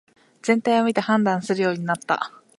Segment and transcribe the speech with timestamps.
[0.41, 2.31] 全体を見て判断するようになった